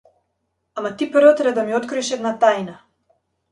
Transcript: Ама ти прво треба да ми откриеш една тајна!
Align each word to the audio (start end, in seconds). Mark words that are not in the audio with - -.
Ама 0.77 0.91
ти 0.97 1.09
прво 1.11 1.33
треба 1.35 1.55
да 1.59 1.67
ми 1.69 1.77
откриеш 1.81 2.11
една 2.19 2.35
тајна! 2.47 2.77